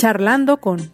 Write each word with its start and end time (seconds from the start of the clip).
Charlando 0.00 0.62
con 0.62 0.90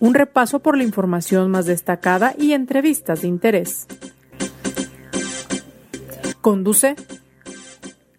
un 0.00 0.14
repaso 0.14 0.60
por 0.60 0.78
la 0.78 0.84
información 0.84 1.50
más 1.50 1.66
destacada 1.66 2.34
y 2.38 2.54
entrevistas 2.54 3.20
de 3.20 3.28
interés. 3.28 3.86
Conduce 6.40 6.96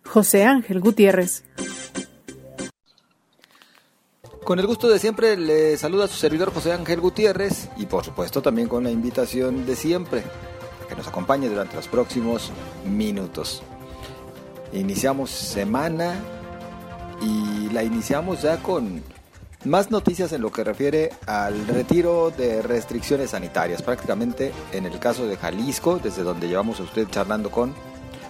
José 0.05 0.45
Ángel 0.45 0.81
Gutiérrez. 0.81 1.45
Con 4.43 4.59
el 4.59 4.67
gusto 4.67 4.87
de 4.87 4.99
siempre 4.99 5.35
le 5.35 5.75
saluda 5.77 6.07
su 6.07 6.17
servidor 6.17 6.53
José 6.53 6.73
Ángel 6.73 7.01
Gutiérrez 7.01 7.67
y 7.77 7.87
por 7.87 8.05
supuesto 8.05 8.43
también 8.43 8.67
con 8.67 8.83
la 8.83 8.91
invitación 8.91 9.65
de 9.65 9.75
siempre 9.75 10.21
que 10.87 10.95
nos 10.95 11.07
acompañe 11.07 11.49
durante 11.49 11.75
los 11.75 11.87
próximos 11.87 12.51
minutos. 12.85 13.63
Iniciamos 14.73 15.31
semana 15.31 16.13
y 17.19 17.71
la 17.71 17.81
iniciamos 17.81 18.43
ya 18.43 18.57
con 18.57 19.16
más 19.67 19.91
noticias 19.91 20.31
en 20.33 20.41
lo 20.41 20.51
que 20.51 20.63
refiere 20.63 21.11
al 21.25 21.67
retiro 21.67 22.31
de 22.31 22.61
restricciones 22.61 23.31
sanitarias. 23.31 23.81
Prácticamente 23.81 24.51
en 24.71 24.85
el 24.85 24.99
caso 24.99 25.27
de 25.27 25.37
Jalisco, 25.37 25.99
desde 26.01 26.23
donde 26.23 26.47
llevamos 26.47 26.79
a 26.79 26.83
usted 26.83 27.07
charlando 27.09 27.51
con, 27.51 27.73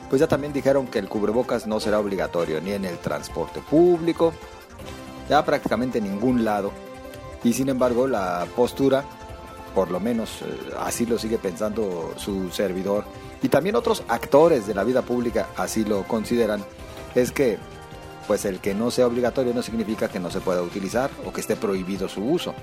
pues 0.09 0.19
ya 0.19 0.27
también 0.27 0.53
dijeron 0.53 0.87
que 0.87 0.99
el 0.99 1.09
cubrebocas 1.09 1.67
no 1.67 1.79
será 1.79 1.99
obligatorio 1.99 2.61
ni 2.61 2.71
en 2.71 2.85
el 2.85 2.97
transporte 2.97 3.61
público, 3.61 4.33
ya 5.29 5.43
prácticamente 5.43 5.97
en 5.97 6.05
ningún 6.05 6.45
lado. 6.45 6.71
Y 7.43 7.53
sin 7.53 7.69
embargo 7.69 8.07
la 8.07 8.45
postura, 8.55 9.03
por 9.75 9.91
lo 9.91 9.99
menos 9.99 10.41
eh, 10.41 10.73
así 10.79 11.05
lo 11.05 11.17
sigue 11.17 11.37
pensando 11.37 12.13
su 12.17 12.49
servidor, 12.51 13.05
y 13.41 13.49
también 13.49 13.75
otros 13.75 14.03
actores 14.07 14.65
de 14.65 14.73
la 14.73 14.83
vida 14.83 15.01
pública 15.01 15.49
así 15.55 15.85
lo 15.85 16.03
consideran, 16.03 16.63
es 17.13 17.31
que 17.31 17.57
pues 18.27 18.45
el 18.45 18.59
que 18.59 18.75
no 18.75 18.91
sea 18.91 19.07
obligatorio 19.07 19.53
no 19.53 19.63
significa 19.63 20.09
que 20.09 20.19
no 20.19 20.29
se 20.29 20.41
pueda 20.41 20.61
utilizar 20.61 21.09
o 21.25 21.31
que 21.31 21.41
esté 21.41 21.55
prohibido 21.55 22.09
su 22.09 22.23
uso. 22.23 22.53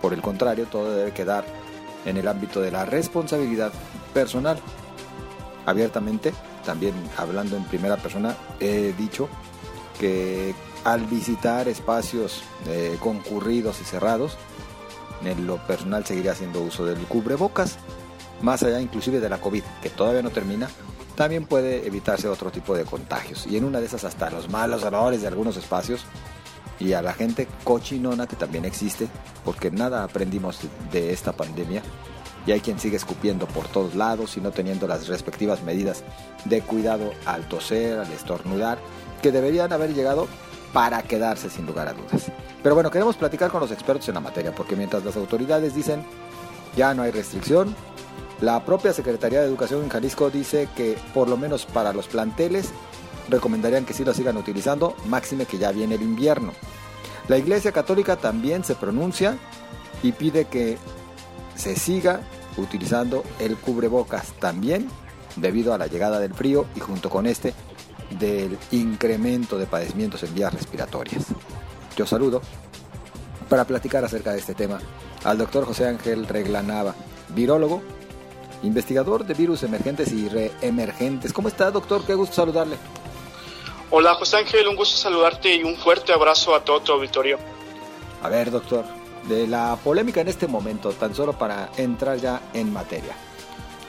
Por 0.00 0.14
el 0.14 0.22
contrario, 0.22 0.66
todo 0.66 0.94
debe 0.94 1.12
quedar 1.12 1.44
en 2.06 2.16
el 2.16 2.28
ámbito 2.28 2.60
de 2.60 2.70
la 2.70 2.86
responsabilidad 2.86 3.72
personal. 4.14 4.58
Abiertamente, 5.66 6.32
también 6.64 6.94
hablando 7.16 7.56
en 7.56 7.64
primera 7.64 7.96
persona, 7.96 8.36
he 8.60 8.94
dicho 8.96 9.28
que 9.98 10.54
al 10.84 11.04
visitar 11.06 11.68
espacios 11.68 12.42
eh, 12.68 12.96
concurridos 13.00 13.80
y 13.80 13.84
cerrados, 13.84 14.38
en 15.24 15.46
lo 15.46 15.58
personal 15.66 16.06
seguiría 16.06 16.32
haciendo 16.32 16.62
uso 16.62 16.86
del 16.86 16.98
cubrebocas, 17.06 17.76
más 18.40 18.62
allá 18.62 18.80
inclusive 18.80 19.20
de 19.20 19.28
la 19.28 19.40
COVID, 19.40 19.62
que 19.82 19.90
todavía 19.90 20.22
no 20.22 20.30
termina, 20.30 20.70
también 21.14 21.46
puede 21.46 21.86
evitarse 21.86 22.28
otro 22.28 22.50
tipo 22.50 22.76
de 22.76 22.84
contagios. 22.84 23.46
Y 23.46 23.56
en 23.56 23.64
una 23.64 23.80
de 23.80 23.86
esas 23.86 24.04
hasta 24.04 24.30
los 24.30 24.48
malos 24.48 24.84
olores 24.84 25.22
de 25.22 25.28
algunos 25.28 25.56
espacios 25.56 26.04
y 26.78 26.94
a 26.94 27.02
la 27.02 27.12
gente 27.12 27.46
cochinona 27.62 28.26
que 28.26 28.36
también 28.36 28.64
existe, 28.64 29.08
porque 29.44 29.70
nada 29.70 30.02
aprendimos 30.02 30.60
de 30.90 31.12
esta 31.12 31.32
pandemia. 31.32 31.82
Y 32.46 32.52
hay 32.52 32.60
quien 32.60 32.80
sigue 32.80 32.96
escupiendo 32.96 33.46
por 33.46 33.68
todos 33.68 33.94
lados 33.94 34.36
y 34.38 34.40
no 34.40 34.50
teniendo 34.50 34.86
las 34.86 35.06
respectivas 35.08 35.62
medidas 35.62 36.02
de 36.46 36.62
cuidado 36.62 37.12
al 37.26 37.46
toser, 37.48 37.98
al 37.98 38.10
estornudar, 38.12 38.78
que 39.20 39.30
deberían 39.30 39.72
haber 39.74 39.92
llegado 39.92 40.26
para 40.72 41.02
quedarse 41.02 41.50
sin 41.50 41.66
lugar 41.66 41.88
a 41.88 41.92
dudas. 41.92 42.32
Pero 42.62 42.74
bueno, 42.74 42.90
queremos 42.90 43.16
platicar 43.16 43.50
con 43.50 43.60
los 43.60 43.70
expertos 43.70 44.08
en 44.08 44.14
la 44.14 44.20
materia, 44.20 44.54
porque 44.54 44.76
mientras 44.76 45.04
las 45.04 45.16
autoridades 45.16 45.74
dicen 45.74 46.02
ya 46.76 46.94
no 46.94 47.02
hay 47.02 47.10
restricción, 47.10 47.74
la 48.40 48.64
propia 48.64 48.92
Secretaría 48.92 49.40
de 49.40 49.46
Educación 49.46 49.82
en 49.82 49.90
Jalisco 49.90 50.30
dice 50.30 50.68
que 50.74 50.96
por 51.12 51.28
lo 51.28 51.36
menos 51.36 51.66
para 51.66 51.92
los 51.92 52.08
planteles 52.08 52.70
recomendarían 53.28 53.84
que 53.84 53.92
sí 53.92 54.04
lo 54.04 54.14
sigan 54.14 54.36
utilizando, 54.36 54.96
máxime 55.06 55.46
que 55.46 55.58
ya 55.58 55.72
viene 55.72 55.96
el 55.96 56.02
invierno. 56.02 56.52
La 57.28 57.36
Iglesia 57.36 57.72
Católica 57.72 58.16
también 58.16 58.64
se 58.64 58.74
pronuncia 58.74 59.36
y 60.02 60.12
pide 60.12 60.46
que 60.46 60.78
se 61.54 61.76
siga 61.76 62.20
utilizando 62.56 63.22
el 63.38 63.56
cubrebocas 63.56 64.32
también 64.40 64.88
debido 65.36 65.74
a 65.74 65.78
la 65.78 65.86
llegada 65.86 66.18
del 66.18 66.34
frío 66.34 66.66
y 66.74 66.80
junto 66.80 67.10
con 67.10 67.26
este 67.26 67.54
del 68.18 68.58
incremento 68.72 69.58
de 69.58 69.66
padecimientos 69.66 70.22
en 70.22 70.34
vías 70.34 70.52
respiratorias. 70.52 71.26
Yo 71.94 72.06
saludo 72.06 72.40
para 73.48 73.64
platicar 73.64 74.04
acerca 74.04 74.32
de 74.32 74.38
este 74.38 74.54
tema 74.54 74.80
al 75.24 75.38
doctor 75.38 75.66
José 75.66 75.86
Ángel 75.86 76.26
Reglanava, 76.26 76.94
virólogo 77.28 77.82
investigador 78.62 79.24
de 79.24 79.34
virus 79.34 79.62
emergentes 79.62 80.12
y 80.12 80.28
reemergentes. 80.28 81.32
¿Cómo 81.32 81.48
está, 81.48 81.70
doctor? 81.70 82.04
Qué 82.04 82.14
gusto 82.14 82.36
saludarle. 82.36 82.76
Hola, 83.90 84.14
José 84.14 84.36
Ángel, 84.36 84.68
un 84.68 84.76
gusto 84.76 84.96
saludarte 84.96 85.54
y 85.54 85.64
un 85.64 85.76
fuerte 85.76 86.12
abrazo 86.12 86.54
a 86.54 86.64
todo 86.64 86.80
tu 86.80 86.92
auditorio. 86.92 87.38
A 88.22 88.28
ver, 88.28 88.50
doctor, 88.50 88.84
de 89.24 89.46
la 89.46 89.76
polémica 89.82 90.20
en 90.20 90.28
este 90.28 90.46
momento, 90.46 90.92
tan 90.92 91.14
solo 91.14 91.32
para 91.32 91.70
entrar 91.76 92.18
ya 92.18 92.40
en 92.54 92.72
materia. 92.72 93.16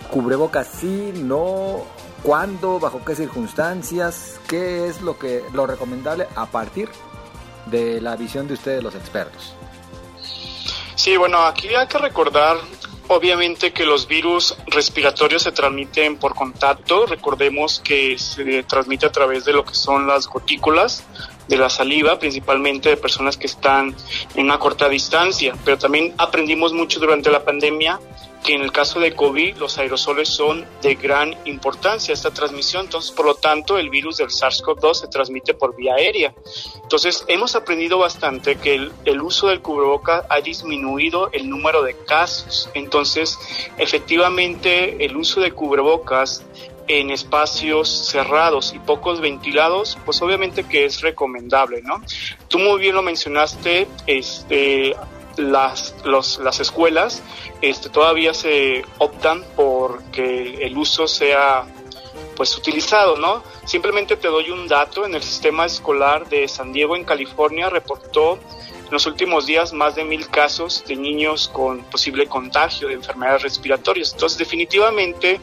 ¿Cubrebocas 0.09 0.67
sí, 0.67 1.11
no? 1.15 1.83
¿Cuándo? 2.23 2.79
¿Bajo 2.79 3.03
qué 3.05 3.15
circunstancias? 3.15 4.39
¿Qué 4.47 4.87
es 4.87 5.01
lo, 5.01 5.17
que, 5.17 5.43
lo 5.53 5.67
recomendable 5.67 6.27
a 6.35 6.45
partir 6.45 6.89
de 7.67 8.01
la 8.01 8.15
visión 8.15 8.47
de 8.47 8.55
ustedes, 8.55 8.83
los 8.83 8.95
expertos? 8.95 9.53
Sí, 10.95 11.17
bueno, 11.17 11.39
aquí 11.43 11.67
hay 11.73 11.87
que 11.87 11.97
recordar 11.97 12.57
Obviamente 13.13 13.73
que 13.73 13.85
los 13.85 14.07
virus 14.07 14.55
respiratorios 14.67 15.43
se 15.43 15.51
transmiten 15.51 16.15
por 16.15 16.33
contacto. 16.33 17.05
Recordemos 17.05 17.81
que 17.83 18.17
se 18.17 18.63
transmite 18.63 19.05
a 19.05 19.11
través 19.11 19.43
de 19.43 19.51
lo 19.51 19.65
que 19.65 19.75
son 19.75 20.07
las 20.07 20.27
gotículas 20.27 21.03
de 21.49 21.57
la 21.57 21.69
saliva, 21.69 22.17
principalmente 22.19 22.87
de 22.87 22.95
personas 22.95 23.35
que 23.35 23.47
están 23.47 23.93
en 24.33 24.45
una 24.45 24.59
corta 24.59 24.87
distancia. 24.87 25.53
Pero 25.65 25.77
también 25.77 26.13
aprendimos 26.17 26.71
mucho 26.71 27.01
durante 27.01 27.29
la 27.29 27.43
pandemia 27.43 27.99
que 28.43 28.53
en 28.53 28.61
el 28.61 28.71
caso 28.71 28.99
de 28.99 29.13
COVID 29.13 29.57
los 29.57 29.77
aerosoles 29.77 30.29
son 30.29 30.65
de 30.81 30.95
gran 30.95 31.35
importancia 31.45 32.13
esta 32.13 32.31
transmisión, 32.31 32.85
entonces 32.85 33.11
por 33.11 33.25
lo 33.25 33.35
tanto 33.35 33.77
el 33.77 33.89
virus 33.89 34.17
del 34.17 34.29
SARS-CoV-2 34.29 34.93
se 34.95 35.07
transmite 35.07 35.53
por 35.53 35.75
vía 35.75 35.95
aérea. 35.95 36.33
Entonces 36.81 37.23
hemos 37.27 37.55
aprendido 37.55 37.99
bastante 37.99 38.55
que 38.55 38.89
el, 39.05 39.21
uso 39.21 39.47
del 39.47 39.61
cubreboca 39.61 40.25
ha 40.29 40.41
disminuido 40.41 41.29
el 41.31 41.49
número 41.49 41.83
de 41.83 41.95
casos, 42.05 42.69
entonces 42.73 43.37
efectivamente 43.77 45.05
el 45.05 45.15
uso 45.15 45.41
de 45.41 45.51
cubrebocas 45.51 46.43
en 46.87 47.11
espacios 47.11 47.89
cerrados 47.89 48.73
y 48.73 48.79
pocos 48.79 49.21
ventilados, 49.21 49.97
pues 50.03 50.21
obviamente 50.21 50.63
que 50.67 50.85
es 50.85 51.01
recomendable, 51.01 51.81
¿no? 51.83 52.01
Tú 52.47 52.59
muy 52.59 52.79
bien 52.79 52.95
lo 52.95 53.01
mencionaste, 53.01 53.87
este, 54.07 54.95
las, 55.37 55.95
los, 56.03 56.39
las 56.39 56.59
escuelas 56.59 57.23
este, 57.61 57.89
todavía 57.89 58.33
se 58.33 58.83
optan 58.97 59.43
por 59.55 60.03
que 60.11 60.65
el 60.65 60.77
uso 60.77 61.07
sea 61.07 61.65
pues 62.35 62.57
utilizado, 62.57 63.17
¿no? 63.17 63.43
Simplemente 63.65 64.15
te 64.15 64.27
doy 64.27 64.49
un 64.49 64.67
dato, 64.67 65.05
en 65.05 65.13
el 65.13 65.21
sistema 65.21 65.65
escolar 65.65 66.27
de 66.27 66.47
San 66.47 66.73
Diego 66.73 66.95
en 66.95 67.03
California 67.03 67.69
reportó 67.69 68.39
en 68.91 68.91
los 68.91 69.05
últimos 69.05 69.45
días 69.45 69.73
más 69.73 69.95
de 69.95 70.03
mil 70.03 70.27
casos 70.27 70.83
de 70.85 70.95
niños 70.95 71.49
con 71.49 71.83
posible 71.83 72.27
contagio 72.27 72.87
de 72.87 72.95
enfermedades 72.95 73.43
respiratorias. 73.43 74.11
Entonces, 74.13 74.37
definitivamente, 74.37 75.39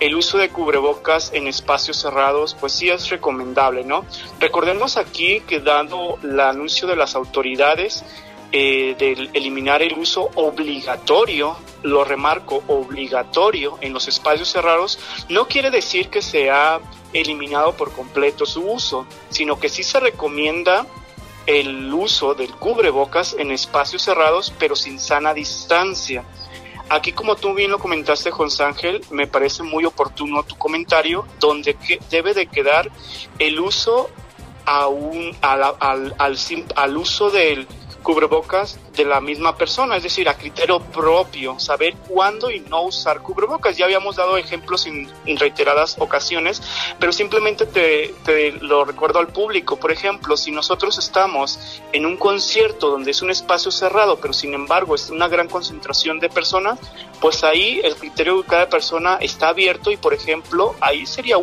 el 0.00 0.14
uso 0.14 0.36
de 0.36 0.50
cubrebocas 0.50 1.32
en 1.32 1.46
espacios 1.46 1.98
cerrados, 1.98 2.54
pues 2.58 2.72
sí 2.72 2.90
es 2.90 3.08
recomendable, 3.08 3.84
¿no? 3.84 4.04
Recordemos 4.40 4.96
aquí 4.96 5.40
que 5.40 5.60
dado 5.60 6.18
el 6.22 6.38
anuncio 6.40 6.86
de 6.88 6.96
las 6.96 7.14
autoridades, 7.14 8.04
eh, 8.52 8.94
de 8.98 9.30
eliminar 9.32 9.82
el 9.82 9.98
uso 9.98 10.30
obligatorio, 10.34 11.56
lo 11.82 12.04
remarco, 12.04 12.62
obligatorio 12.68 13.78
en 13.80 13.92
los 13.92 14.08
espacios 14.08 14.50
cerrados, 14.50 14.98
no 15.28 15.48
quiere 15.48 15.70
decir 15.70 16.10
que 16.10 16.20
se 16.20 16.50
ha 16.50 16.80
eliminado 17.14 17.72
por 17.76 17.92
completo 17.92 18.44
su 18.44 18.62
uso, 18.62 19.06
sino 19.30 19.58
que 19.58 19.68
sí 19.68 19.82
se 19.82 20.00
recomienda 20.00 20.86
el 21.46 21.92
uso 21.92 22.34
del 22.34 22.52
cubrebocas 22.52 23.34
en 23.38 23.50
espacios 23.50 24.02
cerrados, 24.02 24.52
pero 24.58 24.76
sin 24.76 24.98
sana 24.98 25.34
distancia. 25.34 26.24
Aquí, 26.88 27.12
como 27.12 27.36
tú 27.36 27.54
bien 27.54 27.70
lo 27.70 27.78
comentaste, 27.78 28.30
José 28.30 28.64
Ángel, 28.64 29.02
me 29.10 29.26
parece 29.26 29.62
muy 29.62 29.86
oportuno 29.86 30.42
tu 30.42 30.58
comentario, 30.58 31.26
donde 31.40 31.76
debe 32.10 32.34
de 32.34 32.46
quedar 32.46 32.90
el 33.38 33.60
uso 33.60 34.10
a 34.66 34.84
al, 34.84 35.62
al, 35.80 36.14
al, 36.18 36.38
al 36.76 36.96
uso 36.96 37.30
del 37.30 37.66
cubrebocas 38.02 38.78
de 38.96 39.04
la 39.04 39.20
misma 39.20 39.56
persona, 39.56 39.96
es 39.96 40.02
decir, 40.02 40.28
a 40.28 40.34
criterio 40.34 40.80
propio, 40.80 41.58
saber 41.58 41.94
cuándo 42.08 42.50
y 42.50 42.60
no 42.60 42.82
usar 42.82 43.22
cubrebocas. 43.22 43.76
Ya 43.76 43.86
habíamos 43.86 44.16
dado 44.16 44.36
ejemplos 44.36 44.86
en, 44.86 45.08
reiteradas 45.38 45.96
ocasiones, 45.98 46.62
pero 46.98 47.12
simplemente 47.12 47.66
te, 47.66 48.52
lo 48.60 48.84
recuerdo 48.84 49.18
al 49.18 49.28
público. 49.28 49.76
Por 49.76 49.92
ejemplo, 49.92 50.36
si 50.36 50.50
nosotros 50.50 50.98
estamos 50.98 51.80
en 51.92 52.06
un 52.06 52.16
concierto 52.16 52.90
donde 52.90 53.12
es 53.12 53.22
un 53.22 53.30
espacio 53.30 53.70
cerrado, 53.70 54.18
pero 54.20 54.32
sin 54.32 54.54
embargo 54.54 54.94
es 54.94 55.10
una 55.10 55.28
gran 55.28 55.48
concentración 55.48 56.18
de 56.18 56.28
personas, 56.28 56.78
pues 57.20 57.44
ahí 57.44 57.80
el 57.84 57.94
criterio 57.94 58.42
de 58.42 58.48
cada 58.48 58.68
persona 58.68 59.16
está 59.20 59.48
abierto 59.48 59.90
y, 59.90 59.96
por 59.96 60.12
ejemplo, 60.12 60.74
ahí 60.80 61.06
sería 61.06 61.36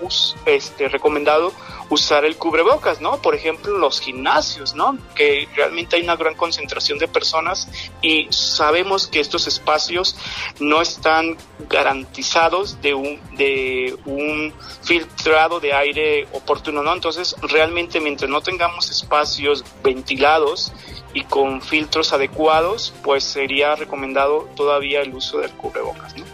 este, 0.46 0.90
recomendado 0.90 1.54
usar 1.90 2.26
el 2.26 2.38
cubrebocas, 2.38 3.02
¿no? 3.02 3.22
Por 3.22 3.36
ejemplo, 3.36 3.78
los 3.78 4.00
gimnasios, 4.00 4.76
¿no? 4.76 4.98
Que 5.16 5.48
realmente 5.56 5.96
hay 5.96 6.04
una 6.04 6.16
gran 6.16 6.36
concentración 6.36 7.00
de 7.00 7.08
personas 7.08 7.68
y 8.02 8.28
sabemos 8.30 9.08
que 9.08 9.20
estos 9.20 9.48
espacios 9.48 10.16
no 10.60 10.82
están 10.82 11.38
garantizados 11.68 12.82
de 12.82 12.94
un, 12.94 13.20
de 13.36 13.98
un 14.06 14.54
filtrado 14.84 15.60
de 15.60 15.74
aire 15.74 16.28
oportuno, 16.34 16.84
¿no? 16.84 16.94
Entonces, 16.94 17.36
realmente 17.42 18.00
mientras 18.00 18.30
no 18.30 18.42
tengamos 18.42 18.90
espacios 18.90 19.64
ventilados 19.84 20.72
y 21.14 21.24
con 21.24 21.62
filtros 21.62 22.14
adecuados, 22.14 22.94
pues 23.04 23.24
sería 23.24 23.76
recomendado 23.76 24.48
todavía 24.56 25.02
el 25.02 25.16
uso 25.16 25.40
del 25.40 25.52
cubrebocas, 25.52 26.16
¿no? 26.16 26.26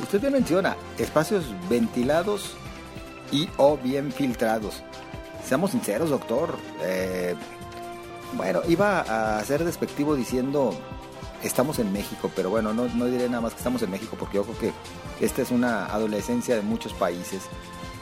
Usted 0.00 0.22
me 0.22 0.30
menciona 0.30 0.76
espacios 0.96 1.44
ventilados 1.68 2.54
y 3.32 3.48
o 3.56 3.76
bien 3.76 4.12
filtrados. 4.12 4.82
Seamos 5.46 5.70
sinceros, 5.70 6.10
doctor. 6.10 6.56
Eh, 6.82 7.34
bueno, 8.34 8.60
iba 8.68 9.38
a 9.38 9.44
ser 9.44 9.64
despectivo 9.64 10.14
diciendo 10.14 10.74
estamos 11.42 11.78
en 11.78 11.92
México, 11.92 12.30
pero 12.34 12.50
bueno, 12.50 12.74
no, 12.74 12.88
no 12.88 13.06
diré 13.06 13.28
nada 13.28 13.40
más 13.40 13.52
que 13.52 13.58
estamos 13.58 13.82
en 13.82 13.90
México 13.90 14.16
porque 14.18 14.36
yo 14.36 14.44
creo 14.44 14.58
que 14.58 15.24
esta 15.24 15.42
es 15.42 15.50
una 15.50 15.86
adolescencia 15.86 16.54
de 16.54 16.62
muchos 16.62 16.92
países. 16.92 17.42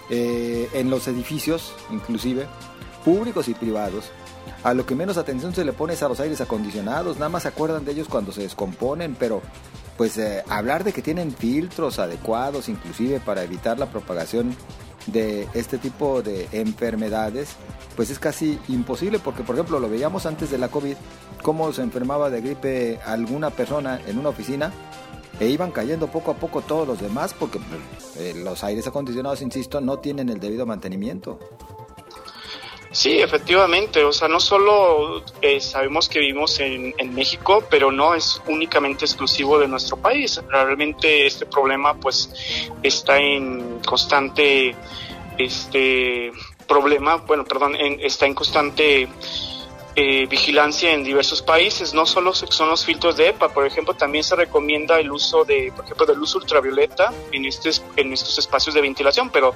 Eh, 0.08 0.68
en 0.72 0.88
los 0.88 1.08
edificios, 1.08 1.72
inclusive, 1.90 2.46
públicos 3.04 3.48
y 3.48 3.54
privados, 3.54 4.10
a 4.62 4.74
lo 4.74 4.86
que 4.86 4.94
menos 4.94 5.16
atención 5.16 5.54
se 5.54 5.64
le 5.64 5.72
pone 5.72 5.94
es 5.94 6.02
a 6.02 6.08
los 6.08 6.20
aires 6.20 6.40
acondicionados, 6.40 7.16
nada 7.16 7.28
más 7.28 7.42
se 7.42 7.48
acuerdan 7.48 7.84
de 7.84 7.92
ellos 7.92 8.08
cuando 8.08 8.32
se 8.32 8.42
descomponen, 8.42 9.16
pero 9.18 9.42
pues 9.96 10.16
eh, 10.18 10.44
hablar 10.48 10.84
de 10.84 10.92
que 10.92 11.02
tienen 11.02 11.32
filtros 11.32 11.98
adecuados 11.98 12.68
inclusive 12.68 13.18
para 13.18 13.42
evitar 13.42 13.78
la 13.78 13.86
propagación 13.86 14.54
de 15.06 15.48
este 15.54 15.78
tipo 15.78 16.22
de 16.22 16.48
enfermedades, 16.52 17.56
pues 17.94 18.10
es 18.10 18.18
casi 18.18 18.58
imposible 18.68 19.18
porque 19.18 19.42
por 19.42 19.54
ejemplo 19.54 19.78
lo 19.78 19.88
veíamos 19.88 20.26
antes 20.26 20.50
de 20.50 20.58
la 20.58 20.68
COVID, 20.68 20.96
cómo 21.42 21.72
se 21.72 21.82
enfermaba 21.82 22.30
de 22.30 22.40
gripe 22.40 22.98
alguna 23.04 23.50
persona 23.50 24.00
en 24.06 24.18
una 24.18 24.30
oficina 24.30 24.72
e 25.38 25.48
iban 25.48 25.70
cayendo 25.70 26.08
poco 26.08 26.30
a 26.30 26.34
poco 26.34 26.62
todos 26.62 26.88
los 26.88 27.00
demás 27.00 27.34
porque 27.34 27.58
pues, 27.58 28.16
eh, 28.16 28.34
los 28.42 28.64
aires 28.64 28.86
acondicionados, 28.86 29.42
insisto, 29.42 29.80
no 29.80 29.98
tienen 29.98 30.28
el 30.28 30.40
debido 30.40 30.66
mantenimiento. 30.66 31.38
Sí, 32.90 33.18
efectivamente, 33.18 34.04
o 34.04 34.12
sea, 34.12 34.28
no 34.28 34.40
solo 34.40 35.22
eh, 35.42 35.60
sabemos 35.60 36.08
que 36.08 36.20
vivimos 36.20 36.58
en, 36.60 36.94
México, 37.14 37.64
pero 37.70 37.90
no 37.90 38.14
es 38.14 38.40
únicamente 38.46 39.04
exclusivo 39.04 39.58
de 39.58 39.68
nuestro 39.68 39.96
país. 39.96 40.40
Realmente 40.48 41.26
este 41.26 41.46
problema 41.46 41.94
pues 41.94 42.30
está 42.82 43.18
en 43.18 43.80
constante, 43.86 44.74
este 45.38 46.32
problema, 46.66 47.16
bueno, 47.16 47.44
perdón, 47.44 47.76
está 47.76 48.26
en 48.26 48.34
constante 48.34 49.08
eh, 49.98 50.26
vigilancia 50.26 50.92
en 50.92 51.02
diversos 51.02 51.40
países. 51.40 51.94
No 51.94 52.04
solo 52.04 52.34
son 52.34 52.68
los 52.68 52.84
filtros 52.84 53.16
de 53.16 53.28
EPA, 53.28 53.48
por 53.48 53.66
ejemplo, 53.66 53.94
también 53.94 54.22
se 54.22 54.36
recomienda 54.36 55.00
el 55.00 55.10
uso 55.10 55.44
de, 55.44 55.72
por 55.74 55.86
ejemplo, 55.86 56.04
del 56.04 56.20
uso 56.20 56.38
ultravioleta 56.38 57.14
en, 57.32 57.46
este, 57.46 57.70
en 57.96 58.12
estos 58.12 58.38
espacios 58.38 58.74
de 58.74 58.82
ventilación, 58.82 59.30
pero 59.30 59.54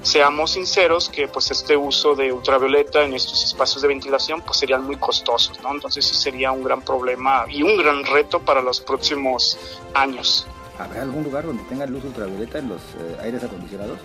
seamos 0.00 0.52
sinceros 0.52 1.10
que 1.10 1.28
pues 1.28 1.50
este 1.50 1.76
uso 1.76 2.14
de 2.14 2.32
ultravioleta 2.32 3.04
en 3.04 3.12
estos 3.12 3.44
espacios 3.44 3.82
de 3.82 3.88
ventilación 3.88 4.40
pues 4.40 4.58
serían 4.58 4.84
muy 4.84 4.96
costosos, 4.96 5.60
¿no? 5.62 5.72
Entonces 5.72 6.04
sí 6.04 6.14
sería 6.14 6.50
un 6.50 6.64
gran 6.64 6.80
problema 6.80 7.44
y 7.48 7.62
un 7.62 7.76
gran 7.76 8.04
reto 8.04 8.40
para 8.40 8.62
los 8.62 8.80
próximos 8.80 9.58
años. 9.92 10.46
¿Habrá 10.78 11.02
algún 11.02 11.24
lugar 11.24 11.44
donde 11.46 11.62
tenga 11.64 11.86
luz 11.86 12.04
ultravioleta 12.04 12.58
en 12.58 12.70
los 12.70 12.80
eh, 12.80 13.18
aires 13.22 13.44
acondicionados? 13.44 13.98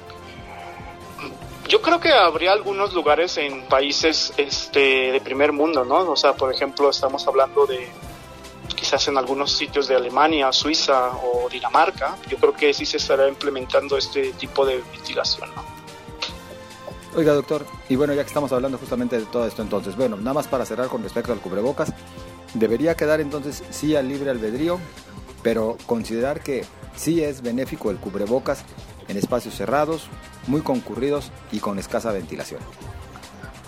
Yo 1.68 1.82
creo 1.82 2.00
que 2.00 2.12
habría 2.12 2.52
algunos 2.52 2.94
lugares 2.94 3.38
en 3.38 3.64
países 3.68 4.34
este, 4.38 5.12
de 5.12 5.22
primer 5.22 5.52
mundo, 5.52 5.86
¿no? 5.86 6.12
O 6.12 6.16
sea, 6.16 6.34
por 6.34 6.52
ejemplo, 6.52 6.90
estamos 6.90 7.28
hablando 7.28 7.68
de 7.68 7.88
quizás 8.76 9.08
en 9.08 9.18
algunos 9.18 9.52
sitios 9.52 9.88
de 9.88 9.96
Alemania, 9.96 10.52
Suiza 10.52 11.12
o 11.18 11.48
Dinamarca. 11.50 12.18
Yo 12.28 12.38
creo 12.38 12.54
que 12.54 12.74
sí 12.74 12.86
se 12.86 12.98
estará 12.98 13.28
implementando 13.28 13.98
este 13.98 14.32
tipo 14.34 14.66
de 14.66 14.82
ventilación, 14.92 15.54
¿no? 15.56 15.64
Oiga, 17.16 17.34
doctor, 17.34 17.66
y 17.90 17.96
bueno, 17.96 18.14
ya 18.14 18.24
que 18.24 18.28
estamos 18.28 18.52
hablando 18.52 18.78
justamente 18.78 19.20
de 19.20 19.26
todo 19.26 19.46
esto, 19.46 19.62
entonces, 19.62 19.96
bueno, 19.96 20.16
nada 20.18 20.36
más 20.36 20.48
para 20.48 20.66
cerrar 20.66 20.88
con 20.88 21.04
respecto 21.04 21.34
al 21.34 21.40
cubrebocas, 21.40 21.92
debería 22.54 22.96
quedar 22.96 23.20
entonces 23.20 23.64
sí 23.72 23.96
al 23.96 24.08
libre 24.08 24.30
albedrío, 24.30 24.80
pero 25.42 25.78
considerar 25.86 26.42
que 26.42 26.66
sí 26.96 27.24
es 27.24 27.42
benéfico 27.42 27.90
el 27.90 27.98
cubrebocas 27.98 28.64
en 29.10 29.18
espacios 29.18 29.56
cerrados, 29.56 30.08
muy 30.48 30.62
concurridos 30.62 31.32
y 31.52 31.60
con 31.60 31.78
escasa 31.80 32.12
ventilación. 32.12 32.62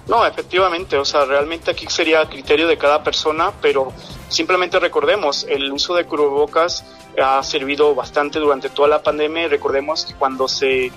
No, 0.07 0.25
efectivamente, 0.25 0.97
o 0.97 1.05
sea, 1.05 1.25
realmente 1.25 1.71
aquí 1.71 1.85
sería 1.87 2.27
criterio 2.27 2.67
de 2.67 2.77
cada 2.77 3.03
persona, 3.03 3.51
pero 3.61 3.93
simplemente 4.29 4.79
recordemos, 4.79 5.45
el 5.47 5.71
uso 5.71 5.93
de 5.95 6.05
cubrebocas 6.05 6.85
ha 7.21 7.41
servido 7.43 7.93
bastante 7.93 8.39
durante 8.39 8.69
toda 8.69 8.87
la 8.87 9.03
pandemia 9.03 9.43
y 9.43 9.47
recordemos 9.47 10.05
que 10.05 10.13
cuando 10.15 10.47
se 10.47 10.91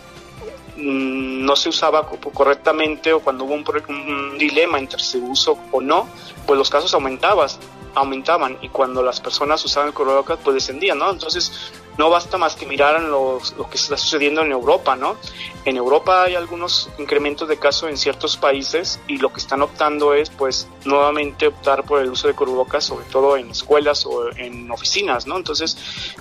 mm, 0.77 1.45
no 1.45 1.55
se 1.55 1.69
usaba 1.69 2.09
correctamente 2.09 3.13
o 3.13 3.21
cuando 3.21 3.45
hubo 3.45 3.55
un, 3.55 4.39
dilema 4.39 4.79
entre 4.79 5.01
su 5.01 5.25
uso 5.25 5.59
o 5.71 5.81
no, 5.81 6.09
pues 6.47 6.59
los 6.59 6.71
casos 6.71 6.93
aumentaban, 6.95 7.49
aumentaban 7.95 8.59
y 8.63 8.69
cuando 8.69 9.03
las 9.03 9.21
personas 9.21 9.65
usaban 9.65 9.89
el 9.89 9.95
cubrebocas 9.95 10.39
pues 10.43 10.55
descendían, 10.55 10.99
¿no? 10.99 11.11
Entonces 11.11 11.73
no 11.99 12.11
basta 12.11 12.39
más 12.39 12.57
que 12.57 12.67
mirar 12.67 13.01
lo 13.01 13.41
que 13.71 13.77
está 13.77 13.97
sucediendo 13.97 14.43
en 14.43 14.53
Europa, 14.53 14.97
¿no? 14.97 15.17
En 15.65 15.77
Europa 15.77 16.25
hay 16.25 16.35
algunos 16.35 16.91
incrementos 16.99 17.49
de 17.49 17.57
casos 17.57 17.89
en 17.89 17.97
ciertos 17.97 18.37
países 18.37 19.01
y 19.07 19.19
lo 19.19 19.33
que 19.33 19.41
están 19.41 19.63
optando 19.63 20.15
es, 20.15 20.31
pues, 20.31 20.69
nuevamente 20.85 21.47
optar 21.47 21.85
por 21.85 22.01
el 22.01 22.11
uso 22.11 22.29
de 22.29 22.35
cubrebocas, 22.35 22.85
sobre 22.85 23.05
todo 23.07 23.37
en 23.37 23.51
escuelas 23.51 24.05
o 24.07 24.31
en 24.37 24.71
oficinas, 24.71 25.27
¿no? 25.27 25.37
Entonces, 25.37 25.77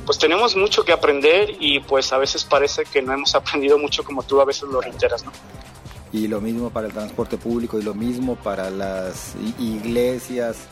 pues 0.05 0.17
tenemos 0.17 0.55
mucho 0.55 0.85
que 0.85 0.93
aprender 0.93 1.55
y 1.59 1.79
pues 1.79 2.13
a 2.13 2.17
veces 2.17 2.43
parece 2.43 2.85
que 2.85 3.01
no 3.01 3.13
hemos 3.13 3.35
aprendido 3.35 3.77
mucho 3.77 4.03
como 4.03 4.23
tú 4.23 4.39
a 4.39 4.45
veces 4.45 4.63
lo 4.63 4.79
reiteras, 4.79 5.25
¿no? 5.25 5.31
Y 6.11 6.27
lo 6.27 6.39
mismo 6.39 6.69
para 6.69 6.87
el 6.87 6.93
transporte 6.93 7.37
público 7.37 7.79
y 7.79 7.81
lo 7.81 7.95
mismo 7.95 8.35
para 8.35 8.69
las 8.69 9.33
iglesias 9.59 10.67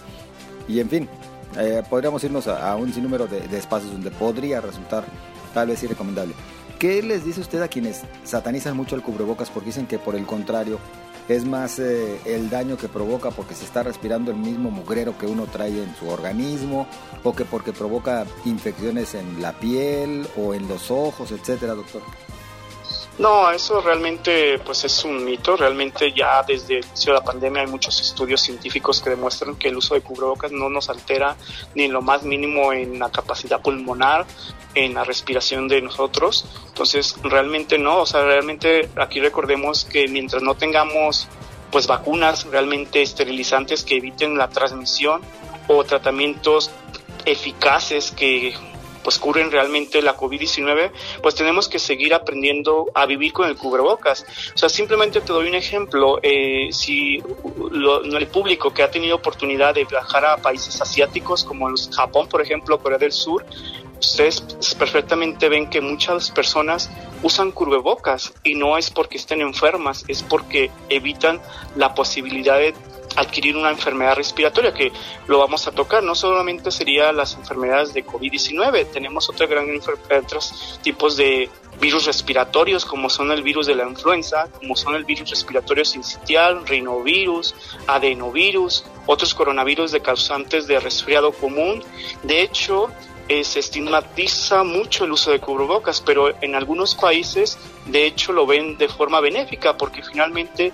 y 0.67 0.79
en 0.79 0.89
fin, 0.89 1.09
eh, 1.57 1.83
podríamos 1.89 2.23
irnos 2.23 2.47
a, 2.47 2.75
un 2.75 2.93
sinnúmero 2.93 3.27
de, 3.27 3.57
espacios 3.57 3.91
donde 3.91 4.11
podría 4.11 4.61
resultar 4.61 5.05
tal 5.53 5.67
vez 5.67 5.83
irrecomendable. 5.83 6.33
¿Qué 6.79 7.03
les 7.03 7.23
dice 7.23 7.41
usted 7.41 7.61
a 7.61 7.67
quienes 7.67 8.01
satanizan 8.23 8.75
mucho 8.75 8.95
el 8.95 9.03
cubrebocas 9.03 9.49
porque 9.49 9.67
dicen 9.67 9.85
que 9.85 9.99
por 9.99 10.15
el 10.15 10.25
contrario 10.25 10.79
es 11.27 11.45
más 11.45 11.77
eh, 11.79 12.19
el 12.25 12.49
daño 12.49 12.77
que 12.77 12.87
provoca 12.87 13.29
porque 13.29 13.53
se 13.53 13.65
está 13.65 13.83
respirando 13.83 14.31
el 14.31 14.37
mismo 14.37 14.71
mugrero 14.71 15.17
que 15.17 15.27
uno 15.27 15.45
trae 15.45 15.83
en 15.83 15.95
su 15.95 16.07
organismo 16.09 16.87
o 17.23 17.33
que 17.35 17.45
porque 17.45 17.71
provoca 17.71 18.25
infecciones 18.45 19.13
en 19.13 19.41
la 19.41 19.53
piel 19.53 20.27
o 20.35 20.53
en 20.53 20.67
los 20.67 20.89
ojos, 20.89 21.31
etcétera, 21.31 21.75
doctor? 21.75 22.01
No, 23.21 23.51
eso 23.51 23.81
realmente 23.81 24.57
pues 24.65 24.83
es 24.83 25.05
un 25.05 25.23
mito. 25.23 25.55
Realmente 25.55 26.11
ya 26.11 26.41
desde 26.41 26.79
el 26.79 26.85
inicio 26.85 27.13
de 27.13 27.19
la 27.19 27.23
pandemia 27.23 27.61
hay 27.61 27.67
muchos 27.67 28.01
estudios 28.01 28.41
científicos 28.41 28.99
que 28.99 29.11
demuestran 29.11 29.57
que 29.57 29.67
el 29.67 29.77
uso 29.77 29.93
de 29.93 30.01
cubrebocas 30.01 30.51
no 30.51 30.69
nos 30.69 30.89
altera 30.89 31.35
ni 31.75 31.83
en 31.83 31.93
lo 31.93 32.01
más 32.01 32.23
mínimo 32.23 32.73
en 32.73 32.97
la 32.97 33.11
capacidad 33.11 33.61
pulmonar, 33.61 34.25
en 34.73 34.95
la 34.95 35.03
respiración 35.03 35.67
de 35.67 35.83
nosotros. 35.83 36.47
Entonces, 36.69 37.15
realmente 37.21 37.77
no, 37.77 37.99
o 37.99 38.05
sea, 38.07 38.23
realmente 38.23 38.89
aquí 38.95 39.19
recordemos 39.19 39.85
que 39.85 40.07
mientras 40.07 40.41
no 40.41 40.55
tengamos 40.55 41.27
pues 41.69 41.85
vacunas 41.85 42.45
realmente 42.45 43.03
esterilizantes 43.03 43.83
que 43.83 43.97
eviten 43.97 44.35
la 44.35 44.49
transmisión 44.49 45.21
o 45.67 45.83
tratamientos 45.83 46.71
eficaces 47.25 48.09
que 48.09 48.55
pues 49.03 49.19
curen 49.19 49.51
realmente 49.51 50.01
la 50.01 50.15
COVID-19, 50.15 50.91
pues 51.21 51.35
tenemos 51.35 51.67
que 51.67 51.79
seguir 51.79 52.13
aprendiendo 52.13 52.87
a 52.93 53.05
vivir 53.05 53.33
con 53.33 53.47
el 53.47 53.55
cubrebocas. 53.55 54.25
O 54.53 54.57
sea, 54.57 54.69
simplemente 54.69 55.21
te 55.21 55.33
doy 55.33 55.47
un 55.47 55.55
ejemplo, 55.55 56.19
eh, 56.21 56.69
si 56.71 57.17
el 57.17 58.27
público 58.27 58.73
que 58.73 58.83
ha 58.83 58.91
tenido 58.91 59.15
oportunidad 59.15 59.75
de 59.75 59.85
viajar 59.85 60.25
a 60.25 60.37
países 60.37 60.81
asiáticos 60.81 61.43
como 61.43 61.69
los 61.69 61.89
Japón, 61.95 62.27
por 62.27 62.41
ejemplo, 62.41 62.79
Corea 62.79 62.97
del 62.97 63.11
Sur, 63.11 63.45
ustedes 63.99 64.41
perfectamente 64.77 65.47
ven 65.47 65.69
que 65.69 65.79
muchas 65.79 66.31
personas 66.31 66.89
usan 67.23 67.51
cubrebocas 67.51 68.33
y 68.43 68.55
no 68.55 68.77
es 68.77 68.89
porque 68.89 69.17
estén 69.17 69.41
enfermas, 69.41 70.03
es 70.07 70.23
porque 70.23 70.71
evitan 70.89 71.39
la 71.75 71.93
posibilidad 71.93 72.57
de 72.57 72.73
adquirir 73.15 73.55
una 73.55 73.69
enfermedad 73.69 74.15
respiratoria 74.15 74.73
que 74.73 74.91
lo 75.27 75.39
vamos 75.39 75.67
a 75.67 75.71
tocar. 75.71 76.03
No 76.03 76.15
solamente 76.15 76.71
serían 76.71 77.17
las 77.17 77.35
enfermedades 77.35 77.93
de 77.93 78.05
COVID-19, 78.05 78.87
tenemos 78.91 79.29
otra 79.29 79.47
gran 79.47 79.67
otros 79.71 80.79
tipos 80.81 81.17
de 81.17 81.49
virus 81.79 82.05
respiratorios 82.05 82.85
como 82.85 83.09
son 83.09 83.31
el 83.31 83.41
virus 83.41 83.67
de 83.67 83.75
la 83.75 83.87
influenza, 83.87 84.49
como 84.59 84.75
son 84.75 84.95
el 84.95 85.05
virus 85.05 85.29
respiratorio 85.29 85.85
sincitial, 85.85 86.65
rinovirus, 86.65 87.55
adenovirus, 87.87 88.85
otros 89.05 89.33
coronavirus 89.33 89.91
de 89.91 90.01
causantes 90.01 90.67
de 90.67 90.79
resfriado 90.79 91.31
común. 91.31 91.83
De 92.23 92.41
hecho, 92.41 92.89
eh, 93.27 93.43
se 93.43 93.59
estigmatiza 93.59 94.63
mucho 94.63 95.05
el 95.05 95.11
uso 95.13 95.31
de 95.31 95.39
cubrebocas, 95.39 96.01
pero 96.01 96.33
en 96.41 96.53
algunos 96.53 96.95
países 96.95 97.57
de 97.85 98.05
hecho 98.05 98.33
lo 98.33 98.45
ven 98.45 98.77
de 98.77 98.89
forma 98.89 99.19
benéfica 99.21 99.77
porque 99.77 100.03
finalmente 100.03 100.73